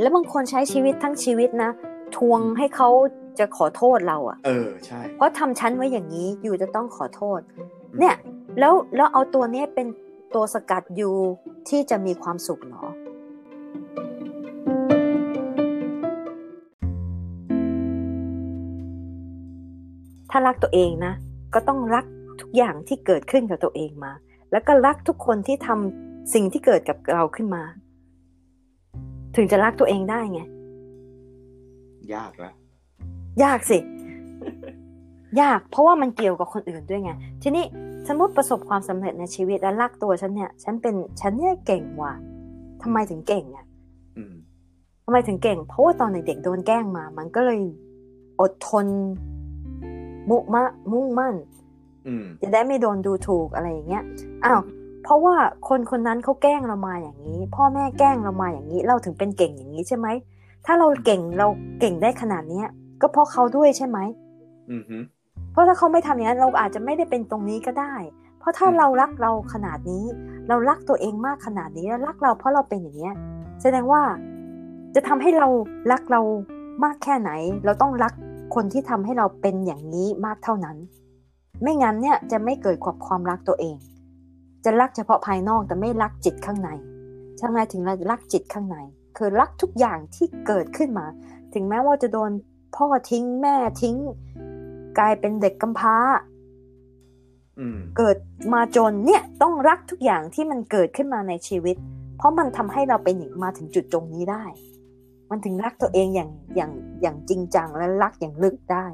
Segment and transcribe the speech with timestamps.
[0.00, 1.70] แล้วบางคนใช้ชีวิตทั้งชีวิตนะ
[2.16, 2.88] ทวงให้เขา
[3.38, 7.40] จะขอโทษเราอะเออใช่ เพราะทำชั้นไว้อย่างนี้อยู่จะต้องขอโทษ
[7.98, 8.14] เนี่ย
[8.58, 9.86] แล้วแล้วเอาตัวเนี้ยเป็น
[10.34, 11.14] ตัวสกัดอยู่
[11.68, 12.84] ที่จะมีความสุขเหรอ
[20.30, 21.12] ถ้ารักตัวเองนะ
[21.54, 22.04] ก็ต้องรัก
[22.40, 24.12] ทุกอย่างที่เกิดขึ้นกับตัวเองมา
[24.52, 27.62] แล้วก็รักทุกคนที่ทำสิ่งที่เกิดกับเราขึ้นมา
[29.36, 30.40] ถึงจะรักตัวเองได้ไง
[32.14, 32.52] ยากละ
[33.42, 33.78] ยากสิ
[35.40, 37.12] ยาก เพราะว่ามันเกี่ยวกับคนอื่นด้วยไง
[37.42, 37.64] ทีนี้
[38.08, 42.14] สมมติประสบความสำเร็จในชีวิตแล้วรักตัวฉันเนี่ย ฉันเป็นฉันเนี่ยเก่งว่ะ
[42.82, 43.66] ทำไมถึงเก่งอะ
[44.16, 44.34] อืม
[45.04, 47.60] ทำไมถึงเก่ง เพราะว่าตอนเด็กๆโดนแกล้งมา มันก็เลย
[48.40, 48.86] อดทน
[50.30, 50.62] มุมะ
[50.92, 51.69] มุ่งมั่นอืม
[52.42, 54.04] จะได้ไม่โดนดูถูกอะไรอย่างเงี้ย
[54.44, 54.62] อ้าว
[55.04, 55.34] เพราะว่า
[55.68, 60.06] คนคนนั้นเขาแกล้งเรามาอย่างนี้ พ่อแม่แกล้งเรามาอย่างนี้ เราถึงเป็นเก่งอย่างนี้ใช่ไหม
[60.66, 61.46] ถ้าเราเก่งเรา
[61.80, 62.66] เก่งได้ขนาดเนี้ย
[63.00, 63.98] ก็เพราะเขาด้วยใช่ไหม
[64.70, 64.98] อืมฮึ
[65.52, 67.94] เพราะถ้าเขาไม่ทำอย่างนั้นเราอาจจะไม่ได้เป็นตรงนี้ก็ได้
[68.38, 70.04] เพราะถ้าอืมเรารักเราขนาดนี้
[70.48, 73.14] เรารักตัวเองมากขนาดนี้แล้วรักเราเพราะเราเป็นอย่างเนี้ย
[73.62, 74.02] แสดงว่า
[74.94, 75.48] จะทำให้เรา
[75.92, 76.20] รักเรา
[76.84, 77.30] มากแค่ไหน
[77.64, 78.12] เราต้องรัก
[78.54, 80.76] คนที่ทำให้เราเป็นอย่างนี้มากเท่านั้น
[81.62, 83.76] ไม่งั้นเนี่ยจะไม่เกิดความความรักตัวเอง
[84.64, 86.70] จะรักเฉพาะภายนอกแต่ไม่รักจิตข้างใน
[87.40, 88.76] ทำไงถึงเรารักจิตข้างใน
[89.16, 91.06] คือรักทุกอย่างที่เกิดขึ้นมา
[91.54, 92.30] ถึงแม้ว่าจะโดน
[92.76, 93.96] พ่อทิ้งแม่ทิ้ง
[94.98, 95.96] กลายเป็นเด็กกำพร้า
[97.58, 98.16] อืมเกิด
[98.52, 101.76] มาจนเนี่ยต้องรักทุกอย่างที่มันเกิดขึ้นมาในชีวิต
[102.16, 104.44] เพราะมันทำให้เราเป็นอย่างมาถึงจุดตรงนี้ได้
[105.30, 106.72] มันถึงรักตัวเองอย่างอย่าง
[107.02, 108.86] อย่างจริงจังและรักอย่างลึกได้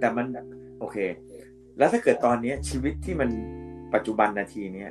[0.00, 0.26] แต่มัน
[0.78, 0.96] โอเค
[1.78, 3.28] แล้วถ้าเกิดตอนเนี้ยชีวิตที่มัน
[3.94, 4.90] ปัจจุบันนาทีเนี้ย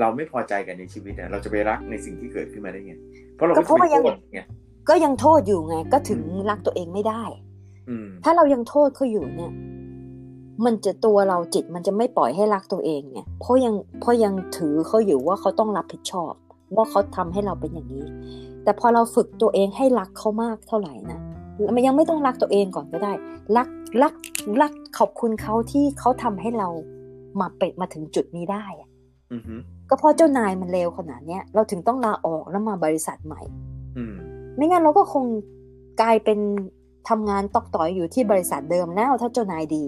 [0.00, 2.94] เราไม่พอใจกันในชีวิตเนี่ยเราจะไปรักในสิ่งที่เกิดขึ้นมาได้ไง
[3.34, 4.40] เพราะเราก็ก็เพราะว่ายังจะไปโทษไง
[4.88, 6.20] ก็ยังโทษอยู่ไง ก็ถึง
[6.50, 7.22] รักตัวเองไม่ได้
[7.88, 9.52] อืมถ้าเรายังโทษเขาอยู่เนี่ย
[10.64, 16.32] มันจะตัวเราจิตมันจะไม่ปล่อยให้รักตัวเองไงเพราะยังเพราะยังถือเขาอยู่ว่าเขาต้องรับผิดชอบ
[16.76, 18.06] ว่าเขาทำให้เราเป็นอย่างนี้
[18.64, 21.20] แต่พอเราฝึกตัวเองให้รักเขามากเท่าไหร่นะ
[21.74, 23.12] มันยังไม่ต้องรักตัวเองก่อนก็ได้
[23.56, 23.68] รัก
[24.02, 24.14] รัก
[24.62, 26.68] รักขอบคุณเขาที่เขาทำให้เรา
[27.40, 28.88] มาเป็ดมาถึงจุดนี้ได้อะ
[29.32, 29.54] อืมฮึ
[29.88, 33.40] ก็เพราะเจ้านายมันเลวขนาดเนี้ยเราถึงต้องลาออกแล้วมาบริษัทใหม่
[33.96, 34.14] อืม
[34.56, 35.24] ไม่งั้นเราก็คง
[36.00, 36.38] กลายเป็น
[37.08, 39.84] ทำงานตอกต่อยอยู่ที่บริษัทเดิมแล้วถ้าเจ้านายดี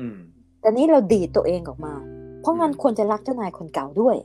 [0.00, 0.16] อืม
[0.60, 1.94] แต่นี้เราดีดตัวเองออกมา
[2.40, 4.16] เพราะงั้นควรจะรักเจ้านายคนเก่าด้วย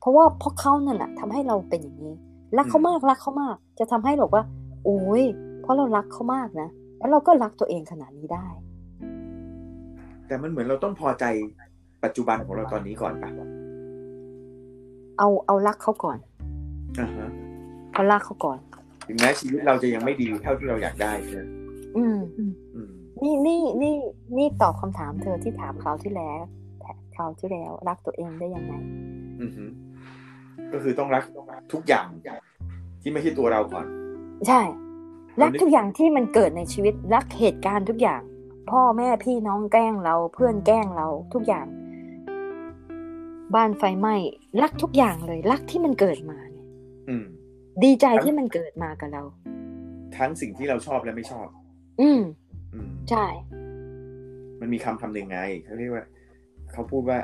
[0.00, 2.14] เพราะว่าเพราะเขานั่นแหละทำให้เราเป็นอย่างนี้
[2.56, 4.44] รักเขามากรักเขามาก จะทำให้เราว่า
[4.84, 8.46] โอ้ยเพ ราะเรารักเขามากนะ แล้วเราก็รักตัวเองขนาดนี้ได้
[10.26, 11.24] แต่มันเหมือนเราต้องพอใจ
[12.04, 13.30] ปัจจุบันของเราตอนนี้ก่อนปะ
[15.18, 16.18] เอาเอารักเขาก่อน
[17.00, 17.28] อ่าฮะ
[17.94, 18.58] เอารักเขาก่อน
[19.06, 21.42] ถึงแม้ชีวิตเราจะยังไม่ดีเท่าที่เราอยากได้ใช่ไหม
[21.96, 22.90] อืมอืม
[23.22, 23.94] นี่นี่นี่
[24.38, 26.42] นี่ตอบคำถามเธอที่ถามคราวที่แล้ว
[27.14, 28.74] คราวที่แล้ว รักตัวเองได้ยังไง
[29.40, 29.64] อือฮึ
[30.72, 31.22] ก็คือต้องรัก
[31.72, 32.06] ทุกอย่าง
[33.02, 33.86] ที่ไม่ใช่ตัวเราก่อน
[34.48, 34.60] ใช่
[35.42, 38.22] รักทุกอย่างที่มันเกิดในชีวิตรักเหตุการณ์ทุกอย่าง
[38.70, 41.66] พ่อแม่พี่น้องแกล้งเราเพื่อนแกล้งเราทุกอย่าง
[43.54, 44.14] บ้านไฟไหม้
[44.62, 46.66] รักทุกอย่างเลย รักที่มันเกิดมาเนี่ย
[47.08, 47.24] อืม
[47.84, 49.22] ดีใจที่มันเกิดมากับเรา
[50.16, 51.46] ทั้งสิ่งที่เราชอบและไม่ชอบ
[52.00, 52.20] อืม
[52.74, 53.26] อืมใช่
[54.60, 56.04] มันมีคำคำหนึ่งไงเขาเรียกว่า
[56.72, 57.18] เขาพูดว่า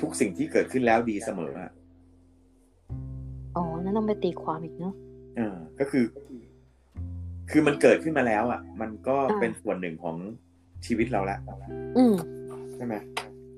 [0.00, 1.70] ทุกสิ่งที่เกิดขึ้นแล้วดีเสมออะ
[3.56, 4.94] อ๋อ นั้นต้องไปตีความอีกเนาะ
[5.36, 6.04] เออก็คือ
[7.50, 10.16] คือมันเกิดขึ้นมาแล้วอะ มันก็อ่าเป็นส่วนหนึ่งของ
[10.86, 11.38] ชีวิตเราละ
[11.98, 12.14] อืม
[12.74, 12.94] ใช่ไหม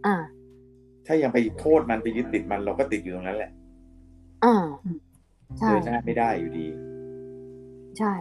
[0.07, 0.17] อ่า
[1.07, 3.51] ถ้ายังไปโทษมันไปยึดติดมันเราก็ติดอยู่ตรงนั้นแหละ
[4.45, 4.55] อ่า
[5.59, 6.67] ใช่เดินหน้าไม่ได้อยู่ดี
[7.99, 8.13] ใช่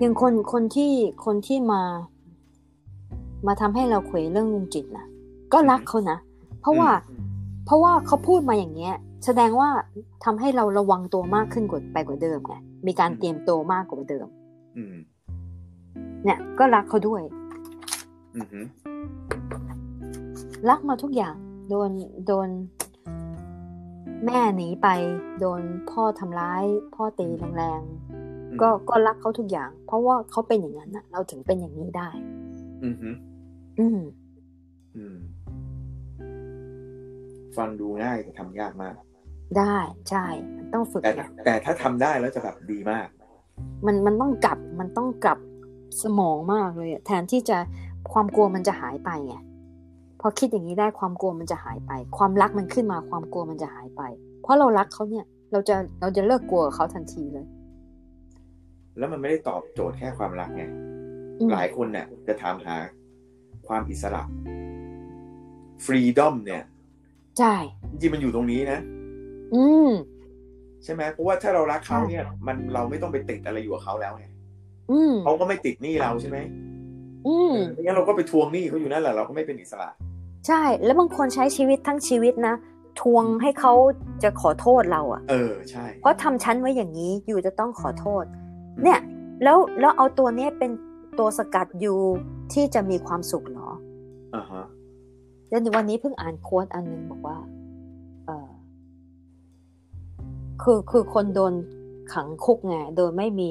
[0.00, 0.92] อย่างคนคนที่
[1.24, 1.82] คนที่มา
[3.46, 5.06] มาทำให้เราเขวเรื่องลุงจิตนะ
[5.52, 6.18] ก็รักเขานะ
[6.60, 6.90] เพราะว่า
[7.66, 8.94] เพราะว่าเขาพูดมาอย่างเงี้ย
[9.26, 9.70] แสดงว่า
[10.24, 12.54] ทำให้เราระวังตัวมากขึ้นกว่าไปกว่าเดิมไง
[12.86, 14.26] มีการเตรียมตัวมากกว่าเดิม
[14.76, 14.96] อืม
[16.24, 17.22] เนี่ยก็รักเขาด้วย
[18.36, 18.60] อืมฮึ
[20.68, 21.34] รักมาทุกอย่าง
[21.68, 21.90] โดน
[22.26, 22.48] โดน
[24.24, 24.88] แม่หนีไป
[25.40, 26.64] โดนพ่อทำร้าย
[26.94, 32.08] พ่อตีแรงๆก็ก็รักเขาทุกอย่าง เพราะว่าเขาเป็นอย่างนั้นนะเราถึงเป็นอย่างนี้ได้
[32.84, 33.10] อืมฮึ
[33.78, 33.98] อืม
[34.96, 35.16] อืม
[37.56, 38.94] ฟังดูง่ายแต่ทำยากมาก
[39.58, 39.76] ได้
[40.10, 40.24] ใช่
[40.56, 43.06] มันต้องฝึกแต่นะแต่ถ้าทำได้แล้วจะแบบดีมาก
[43.86, 45.38] มันมันต้องกลับมันต้องกลับ
[46.02, 47.58] สมองมากเลยอะแทนที่จะ
[48.12, 49.34] ความกลัวมันจะหายไปไง
[50.20, 54.02] พอคิดอย่างนี้ได้ความกลัวมันจะหายไป ความรักมันขึ้นมาความกลัวมันจะหายไป
[54.42, 57.46] เพราะเรารักเขาเนี่ย เราจะเราจะเลิกกลัวเขาทันทีเลย
[58.98, 60.64] แล้วมันไม่ได้ตอบโจทย์แค่ความรักไง
[61.38, 62.76] อืมหลายคนเนี่ยจะถามหา
[63.66, 64.22] ความอิสระ
[65.84, 66.64] ฟรีดอมเนี่ย
[67.38, 67.54] ใช่
[67.90, 68.80] จริงๆมันอยู่ตรงนี้นะ
[69.54, 69.88] อืม
[70.84, 74.24] ใช่ไหมเพราะว่าถ้าเรารักเขาเนี่ย มันเราไม่ต้องไปติดอะไรอยู่กับเขาแล้วไง
[74.90, 76.38] อืมเขาก็ไม่ติดหนี้เราใช่ไหม
[77.26, 79.88] อืมไม่งั้นเราก็ไปทวงหนี้เขาอยู่นั่นแหละเราก็ไม่เป็นอิสระ
[80.46, 82.54] ใช่ แล้วบางคนใช้ชีวิตทั้งชีวิตนะ
[83.00, 83.72] ทวงให้เขา
[84.22, 88.24] จะขอโทษเราอะเออใช่ เพราะทำชั้นไว้อย่างนี้อยู่จะต้องขอโทษ
[88.82, 89.00] เนี่ย
[89.42, 90.70] แล้วแล้วเอาตัวเนี้ยเป็น
[91.18, 91.98] ตัวสกัดอยู่
[92.52, 93.68] ที่จะมีความสุขเหรอ
[94.34, 94.64] อ่าฮะ
[95.50, 97.65] แล้วในวันนี้เพิ่งอ่านโค้ดอันหนึงบอกว่าเออ
[100.62, 101.52] คือคือคนโดน
[102.12, 103.50] ขังคุกไงโดยไม่มี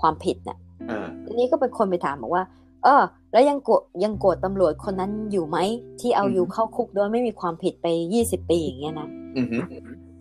[0.00, 0.58] ความผิดเนี่ย
[0.90, 2.44] อ่าทีนี้ก็เป็นคนไปถามบอกว่า
[2.84, 3.02] เออ
[3.32, 5.58] แล้วยังโกรธยังโกรธตำรวจคนนั้นอยู่ไหม
[6.00, 9.58] ที่เอาอยู่เข้าคุกโดยไม่มีความผิดไปยี่สิบปีอย่างเงี้ยนะอือฮึ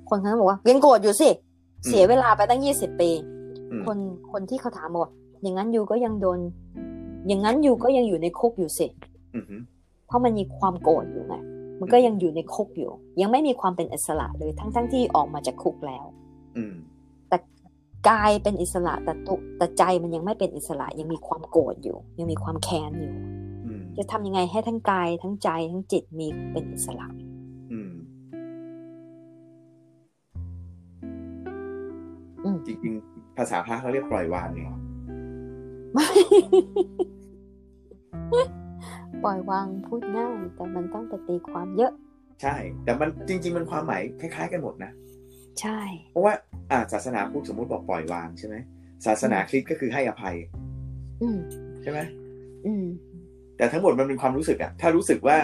[0.09, 1.29] คนคนนั้นบอกว่ายังโกรธอยู่สิ
[1.87, 3.09] เสียเวลาไปตั้งยี่สิบปี
[3.71, 3.97] อืมคน
[4.31, 5.11] คนที่เขาถามบอกว่า
[5.41, 6.39] อย่างนั้นอยู่ก็ยังโดน
[7.27, 8.87] อย่างนั้นอยู่ก็ยังอยู่ในคุกอยู่สิ
[9.35, 9.55] อือฮึ
[10.07, 11.35] เพราะมันมีความโกรธอยู่ไง
[11.79, 12.91] มันก็ยังอยู่ในคุกอยู่
[13.21, 16.05] ยังไม่มีความเป็นอิสระเลยทั้งทั้งที่ออกมาจากคุกแล้ว
[16.57, 16.75] อืม
[18.09, 23.13] กายเป็นอิสระแต่ตุแต่ใจมันยังไม่เป็นอิสระ ยังมีความโกรธอยู่ ยังมีความแค้นอยู่
[23.65, 27.07] อืมจะทำยังไงให้ทั้งกาย ทั้งใจทั้งจิตมีเป็นอิสระ
[27.71, 27.93] อืม
[32.43, 34.61] อืมจริงๆภาษาพระเขาเรียกปล่อยวางไง
[39.23, 41.91] ปล่อยวางพูดง่าย แต่มันต้องไปตีความเยอะ
[42.41, 44.91] ใช่ แต่มันจริง ๆ มันความหมายคล้าย ๆ กันหมดนะ
[45.61, 45.79] ใช่
[46.11, 46.33] เพราะว่า
[46.71, 48.55] อ่าศาสนาพุทธสมมติบอกปล่อยวางใช่ไหม
[49.05, 50.35] ศาสนาคริสต์ก็คือให้อภัย
[51.21, 51.37] อืม
[51.81, 51.99] ใช่ไหม
[52.65, 52.85] อืม
[53.57, 55.37] แต่ทั้งหมดมันเป็นความรู้สึกอะถ้ารู้สึกว่า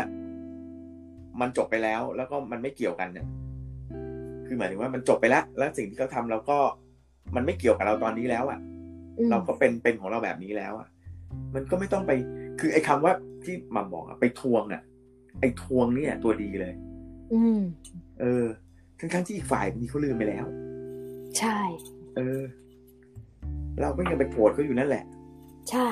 [1.42, 3.27] มันจบไปแล้ว แล้วก็มันไม่เกี่ยวกันเนี่ย
[4.45, 6.57] คือหมายถึงว่ามันจบไปแล้ว แล้วสิ่งที่เขาทำเราก็
[7.36, 8.60] มันไม่เกี่ยวกับเราตอนนี้แล้วอะ
[9.18, 10.88] อืมเราก็เป็นเป็นของเราแบบนี้แล้วอะ
[11.56, 12.12] มันก็ไม่ต้องไป
[12.59, 13.13] คือไอ้คำว่า
[13.43, 14.81] ที่หมัมบอกอะไปทวงอะ
[15.41, 16.73] ไอ้ทวงเนี่ยตัวดีเลย
[17.33, 17.59] อืม
[18.21, 18.45] เออ
[18.99, 20.45] ทั้งทั้งๆที่อีกฝ่ายบางทีเขาลืมไปแล้ว
[21.39, 21.59] ใช่
[22.15, 22.41] เออ
[23.81, 25.03] เราก็ยังไปโกรธเขาอยู่นั่นแหละ
[25.71, 25.89] ใช่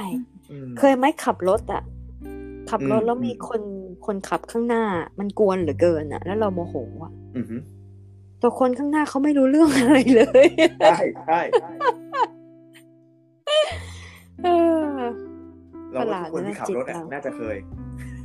[0.52, 1.84] อืมเคยไหมขับรถอะ
[2.70, 3.62] ขับรถอืมแล้วมีคน
[4.06, 4.84] คนขับข้างหน้า
[5.20, 7.58] มันกวนเหลือเกินอะแล้วเราโมโหอะอือฮึ
[8.40, 10.48] แต่คนข้างหน้าเขาไม่รู้เรื่องอะไรเลย
[10.82, 11.40] ใช่ใช่
[14.44, 14.48] เอ
[14.82, 14.83] อ
[15.94, 17.58] เราว่าทุกคนที่ขับรถประหลาอะดนะน่าจะเคย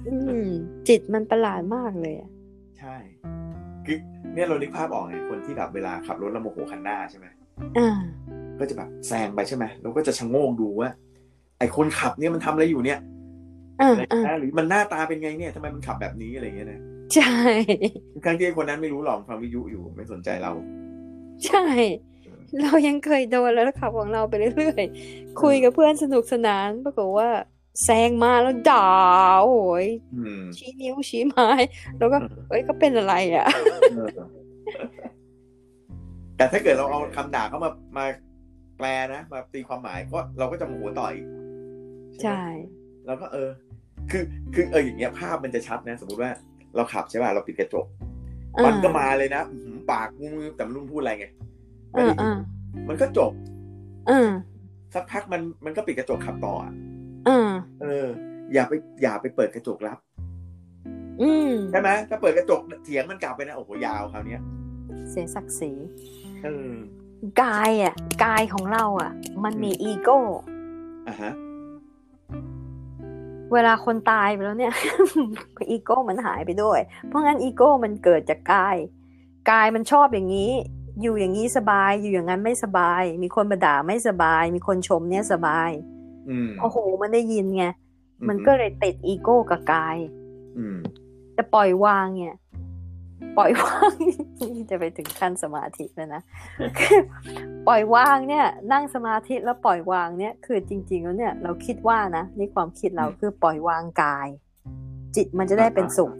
[0.09, 0.49] อืม
[0.89, 2.31] จิตมันประหลาดมากเลยอะ
[2.79, 2.97] ใช่
[3.87, 3.97] คือ
[4.35, 7.27] เนี่ยเรานึกภาพออกไงคนที่แบบเวลาขับรถแล้วโมโหคันหน้าใช่ไหม
[7.79, 7.99] อ่า
[8.59, 10.91] ก็จะแบบแซงไปใช่ไหมเราก็จะชะโงกดูว่า
[11.59, 12.99] ไอ้คนขับเนี่ยมันทำอะไรอยู่เนี่ย
[13.81, 16.81] อ่าอะไรอ่านะหรือมันหน้าตาเป็นไงเนี่ยทำไมมันขับแบบนี้อะไรเงี้ยนะ
[17.15, 17.35] ใช่
[18.25, 20.53] ครั้งที่ไอ้คนนั้นไม่รู้หรอกฟังวิทยุอยู่ไม่สนใจเรา
[21.47, 21.65] ใช่
[22.61, 27.29] เรายังเคยโดนแล้วขับของเราไปเรื่อยๆคุยกับเพื่อนสนุกสนานปรากฏว่า
[27.85, 28.89] แซงมาแล้วด่า
[29.45, 29.87] โอ้ย
[30.17, 31.49] อืมชี้นิ้วชี้ไม้
[31.99, 33.47] แล้วก็อืมเอ้ยก็เป็นอะไรอะ
[33.97, 34.09] เออ
[36.37, 38.05] แต่ถ้าเกิดเราเอาคำด่าเขามามา
[38.79, 41.35] แปลนะมาตีความหมายก็เราก็จะโมโหต่ออีกไหม
[42.23, 42.43] ใช่
[43.07, 43.51] เราก็เออ
[44.11, 44.25] คือ
[44.55, 46.31] คือเอออย่างเงี้ยภาพมันจะชัดนะ สมมติว่า
[46.77, 47.87] เราขับใช่ป่ะเราปิดกระจก
[48.67, 51.27] มันก็มาเลยนะอื้อหือปากงูแต่ไม่รู้พูดอะไรไง
[51.91, 52.39] ไม่อ่าได้ยินอ่า
[52.89, 53.33] มันก็จบ
[54.11, 54.31] อ่า
[54.95, 56.88] สักพักมันมันก็ปิดกระจกขับต่ออะอ่า
[57.83, 58.07] เออ
[58.55, 59.99] อย่าไป อย่าไปเปิดกระจกรับ
[61.23, 64.43] อืมใช่ไหมถ้าเปิดกระจกเถียงมันกลับไปนะโอ้โหยาวคราวเนี้ย
[65.11, 65.73] เสียศักดิ์ศรี
[66.45, 66.73] เออ
[67.43, 67.95] กายอะ
[68.25, 69.13] กายของเรา อะ
[69.45, 70.19] มันมีอีโก้
[71.09, 71.33] อะฮะ
[73.53, 74.73] เวลาคนตายไปแล้วเนี่ย
[75.71, 78.77] อีโก้มันหายไปด้วย เพราะงั้นอีโก้มันเกิดจากกาย
[79.51, 80.53] กายมันชอบอย่างนี้
[81.03, 85.98] อยู่อย่างนี้สบาย อยู่อย่างนั้นไม่สบาย มีคนมาด่าไม่สบาย มีคนชมเนี่ยสบายอืม
[86.61, 87.65] โอ้โห มันได้ยินไง
[88.29, 89.97] มันก็เลยติดอีโก้กับกาย
[90.59, 90.77] อืม
[91.37, 92.39] จะปล่อยวางเนี่ย
[93.39, 93.93] ปล่อยวาง
[94.71, 96.23] จะไปถึงขั้นสมาธิแล้วนะ
[96.79, 97.01] คือ
[97.69, 104.29] ปล่อยวางเนี่ย นั่งสมาธิแล้วปล่อยวางเนี่ย คือจริง ๆ แล้วเนี่ย เราคิดว่านะนี่ความคิดเราอืมคือปล่อยวางกาย
[105.17, 106.13] จิตมันจะได้เป็นสุข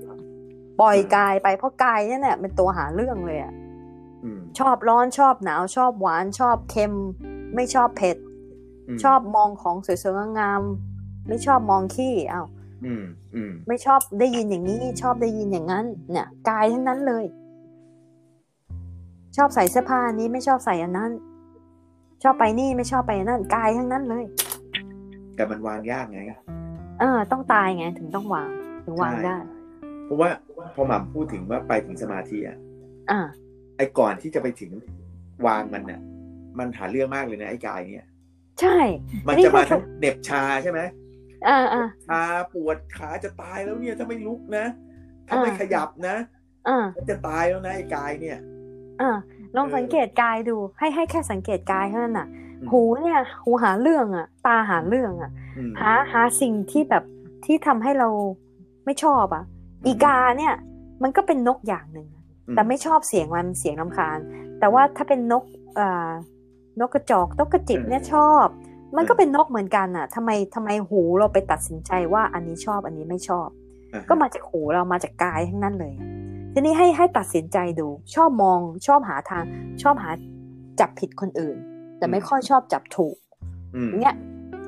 [0.81, 3.53] ปล่อยกายไปเพราะกายเนี่ยเนี่ยเป็นตัวหาเรื่องเลยอะ
[4.25, 6.93] อืมชอบร้อนชอบหนาวชอบหวานชอบเค็ม
[7.55, 8.28] ไม่ชอบเผ็ดม
[9.05, 12.47] ชอบมองของสวยๆงามๆไม่ชอบมองขี้อ้าว
[12.85, 13.05] อืม
[13.35, 17.25] อืมไม่ชอบได้ยินอย่างนี้ชอบได้ยินอย่างนั้น เนี่ยกายทั้งนั้นเลย
[19.37, 21.11] ชอบใส่เสื้อผ้าอันนี้ไม่ชอบใส่อันนั้น
[22.23, 24.25] ชอบไปนี่ไม่ชอบไปอันนั้นกายทั้งนั้นเลย
[25.37, 26.21] แต่มันวางยากไง
[27.01, 28.49] เออ ต้องตายไง ถึงต้องวาง
[28.85, 30.31] ถึงวางใช่ได้เเพราะว่า
[30.75, 32.57] พอหม่ำพูดถึงว่าไปถึงสมาธิอะ
[33.11, 33.21] อ่า
[33.77, 34.73] ไอ้ก่อนที่จะไปถึง
[35.47, 36.01] วางมันเนี่ย
[36.59, 38.08] มันหาเรื่องมากเลยนะไอ้กายเนี่ย
[38.61, 38.77] ใช่
[39.27, 40.81] มันนี่จะมาคือทั้งเหน็บชาใช่ไหม
[41.49, 42.23] อ่าอ่าชา
[42.53, 44.65] ปวดขาจะตายแล้วเนี่ยถ้าไม่ลุกนะ
[45.29, 46.17] ถ้าไม่อ่าขยับนะ
[46.69, 48.39] อ่ามันจะตายแล้วนะไอ้กายเนี่ย
[49.01, 49.11] อ่า
[49.57, 52.27] ลองเออสังเกตกายดู ให้ให้แค่สังเกตกายเท่านั้นน่ะ
[52.61, 57.05] อืมหูเนี่ยหูหาเรื่องอะ ตาหาเรื่องอะอืมหาหาสิ่งที่แบบ
[57.45, 58.09] ที่ทำให้เรา
[58.85, 59.45] ไม่ชอบอะ
[59.87, 60.55] อีกาเนี่ย
[61.03, 64.19] มันก็เป็นนกอย่างหนึ่งอะอืแต่ไม่ชอบเสียงมันเสียงลำคาญ
[64.59, 65.45] แต่ว่าถ้าเป็นนก
[65.79, 66.11] อ่า
[66.81, 68.47] นกกระจอกนกกระจิบเนี่ยชอบ
[68.97, 73.49] มันก็เป็นนกเหมือนกันอะทำไมทำไมหูเราไปตัดสินใจว่าอันนี้ชอบอันนี้ไม่ชอบ
[73.93, 75.95] อ่าก็มาจากหูเรามาจากกายทั้งนั้นเลย
[76.53, 79.45] ทีนี้ให้ให้ตัดสินใจดู ชอบมองชอบหาทาง
[79.83, 80.11] ชอบหา
[80.81, 81.57] จับผิดคนอื่น
[81.99, 83.17] แต่ไม่ค่อยชอบจับถูก
[83.75, 84.15] อืมเนี่ย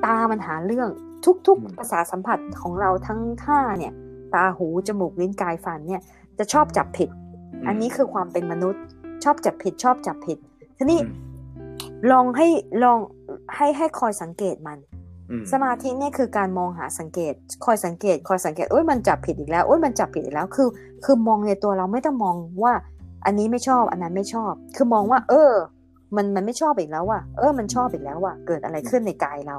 [0.05, 0.89] ตามันหาเรื่อง
[1.25, 3.93] ทุกอืมๆภาษาสัมผัสของเราทั้งห้าเนี่ย
[4.33, 6.01] ตาหูจมูกลิ้นกายฟันเนี่ย
[6.37, 7.09] จะชอบจับผิด
[7.67, 8.81] อันนี้คือความเป็นมนุษย์
[9.23, 10.37] ชอบจับผิดชอบจับผิด
[10.77, 11.30] ทีนี้อืม
[12.11, 12.47] ลองให้
[12.83, 12.99] ลอง
[13.55, 14.77] ให้ให้คอยสังเกตมัน
[15.29, 17.33] อืมสมาธิเนี่ยคือการมองหาสังเกต
[17.65, 20.69] คอยสังเกต คอยสังเกตโอ้ยมันจับผิดอีกแล้วโอ้ยมันจับผิดอีกแล้วคือ
[21.05, 22.73] คือมองในตัวเราไม่ต้องมองว่า
[23.25, 25.51] อันนี้ไม่ชอบอันนั้นไม่ชอบ คือมองว่า เออ
[26.15, 29.57] มันมันไม่ชอบอีกแล้วว่ะเออ มันชอบอีกแล้วว่ะเกิดอะไรขึ้นในกายเรา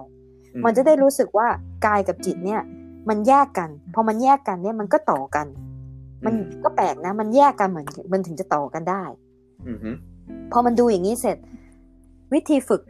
[0.55, 1.47] อืมันจะได้รู้สึกว่า
[1.87, 2.61] กายกับจิตเนี่ย
[3.09, 5.47] มันแยกกันพอมันแยกกันเนี่ยมันก็ต่อกัน
[6.27, 6.35] มัน
[6.65, 9.05] ก็แปลกนะ มันแยกกันเหมือนมันถึงจะต่อกันได้
[9.69, 9.91] อืมฮึ
[10.53, 11.37] พอมันดูอย่างนี้เสร็จ
[12.33, 12.83] วิธีฝึก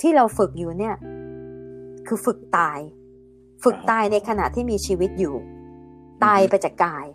[0.00, 0.94] ที่เราฝึกอยู่เนี่ย
[2.06, 2.78] คือฝึกตาย
[3.64, 5.34] ฝึกตายในขณะที่มีชีวิตอยู่
[6.24, 7.06] ตายไปจากกาย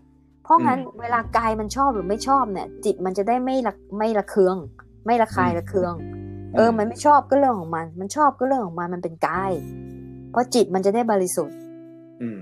[0.44, 4.58] เพราะงั้นเวลากายมันชอบหรือไม่ชอบเนี่ย จิตมันจะได้ไม่ละไม่ละเคือง
[5.06, 5.94] ไม่ระคายระเคือง
[6.56, 9.52] เออ มันไม่ชอบก็เรื่องของมัน มันชอบก็เรื่องของมันมันเป็นกาย
[10.32, 11.58] เพราะจิตมันจะได้บริสุทธิ์
[12.22, 12.42] อืม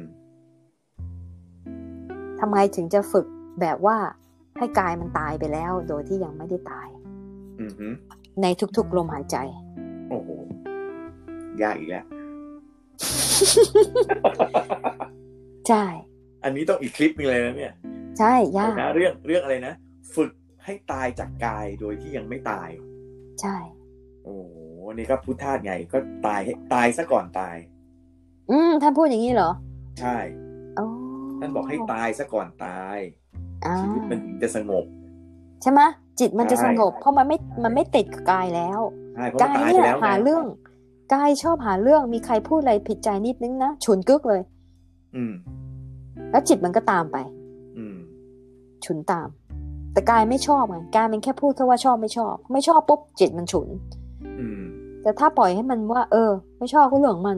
[2.40, 3.26] ทำไมถึงจะฝึก
[3.62, 3.98] แบบว่า
[4.58, 6.88] ให้กายมันตายไปแล้ว โดยที่ยังไม่ได้ตาย
[7.60, 7.88] อืมฮึ
[8.42, 8.46] ใน
[8.78, 9.38] ทุกๆลมหายใจ
[10.10, 10.30] โอ้โห
[11.62, 12.06] ยากอีกแล้ว
[15.68, 15.84] ใช่
[16.44, 17.74] อันนี้ต้องอีกคลิปหนึงเลยนะเนี่ย
[18.20, 19.74] ใช่ ยากนะเรื่องเรื่องอะไรนะ
[20.16, 20.32] ฝึก
[20.66, 22.70] ให้ตายจากกายโดยที่ยังไม่ตาย
[23.42, 23.56] ใช่
[24.24, 24.56] โอ้โห
[24.88, 25.98] อันนี่ก็พุทธาสไงก็
[26.28, 27.56] ตายให้ตายซะก่อนตาย
[28.52, 29.52] อืมท่านพูดอย่างนี้เหรอ
[30.00, 30.18] ใช่
[30.76, 30.86] โอ้
[31.40, 32.98] ท่านบอกให้ตายซะก่อนตาย
[33.66, 34.86] อ่าชีวิตมันถึงจะสงบ
[35.62, 35.82] ใช่ไหม
[36.20, 38.80] จิตมันจะใช่สงบ เพราะมันไม่มันไม่ติดกับกายแล้ว
[39.16, 40.46] ใช่เพราะกามันยตายเนี่ไปยแล้วไงหาเรื่อง
[41.14, 44.42] กายชอบหาเรื่องมีใครพูดอะไรผิดใจนิดนึงนะฉุนกึกเลย
[45.16, 45.34] อืม
[46.32, 47.18] แล้วจิตมันก็ตามไป
[47.78, 47.96] อืม
[48.86, 49.28] ฉุนตาม
[49.94, 53.68] แต่กายไม่ชอบไงกายมันแค่พูดแค่ว่าชอบไม่ชอบ ไม่ชอบปุ๊บจิตมันฉุน
[54.40, 54.62] อืม
[55.02, 57.38] แต่ถ้าปล่อยให้มันว่า เออ ไม่ชอบก็เรื่องของมัน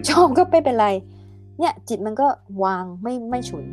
[0.00, 0.88] มชอบก็ไม่เป็นไร
[1.58, 2.26] เนี่ย จิตมันก็
[2.64, 3.64] วางไม่ไม่ฉุน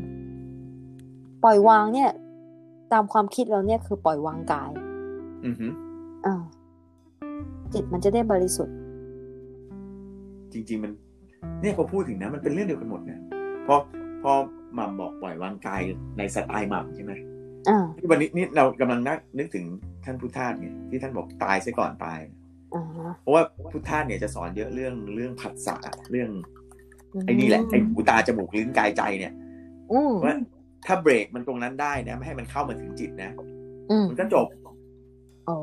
[1.44, 2.10] ปล่อยวางเนี่ย
[2.94, 4.72] ตามความคิดเราเนี่ยคือปล่อยวางกาย
[5.46, 5.68] อือฮึ
[6.26, 6.42] อ่า
[7.74, 8.76] จิตมันจะได้บริสุทธิ์
[10.54, 10.92] จริง ๆ มัน
[11.62, 13.20] เนี่ยพอพูดถึงนะ มันเป็นเรื่องเดียวกันหมดนะ
[13.68, 13.76] พอ
[14.24, 14.32] พอ
[14.76, 15.82] หม่ำบอกปล่อยวางกาย
[16.18, 17.14] ในสไตล์หม่ำใช่ไหม
[17.70, 19.66] อ่าที่วันนี้นี่เรากำลังนักนึกถึง
[20.06, 22.20] ท่านพุทธาสไงที่ท่านบอกตายซะก่อนตาย
[22.76, 22.84] อ่า
[23.22, 25.76] เพราะว่าพุทธาสเนี่ยจะสอนเยอะเรื่องเรื่องผัสสะ
[26.12, 26.30] เรื่อง
[27.26, 29.34] ไอ้นี่แหละไอ้หูตาจมูกลิ้นกายใจเนี่ย
[29.92, 30.36] อืมว่า
[30.88, 33.32] ถ้าเบรกมันตรงนั้นได้นะ ไม่ให้มันเข้ามาถึงจิตนะ
[33.92, 34.48] อืมมันก็จบ
[35.50, 35.58] อ๋อ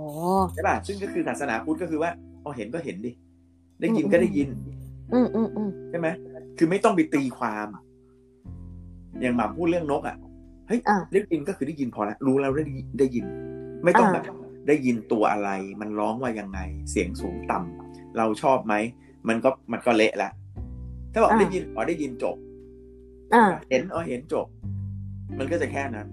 [0.54, 2.10] ใช่ป่ะซึ่งก็คือศาสนาพุทธก็คือว่า
[2.42, 3.12] พอเห็นก็เห็นดิ
[3.80, 4.48] ได้ยินก็ได้ยิน
[5.14, 6.08] อืมอืมอืมใช่ไหม
[6.58, 7.68] คือไม่ต้องไปตีความ
[9.20, 10.16] อย่างหม่ำพูดเรื่องนกอะ
[10.68, 12.64] เฮ้ยอ่าได้ยินก็คือได้ยินพอละรู้แล้วได้
[12.98, 13.24] ได้ยิน
[13.84, 14.24] ไม่ต้องอ่าแบบ
[14.68, 15.50] ได้ยินตัวอะไร
[15.80, 18.74] มันร้องว่ายังไง เสียงสูงต่ำเราชอบไหม
[19.28, 20.30] มันก็มันก็เละละ
[21.12, 22.36] ถ้าบอกได้ยินอ๋อได้ยินจบ
[23.34, 24.46] อ่าเห็นอ๋อเห็นจบ
[25.38, 26.08] มันก็จะแค่นั้น